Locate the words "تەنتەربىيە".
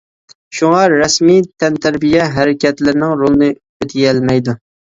1.65-2.25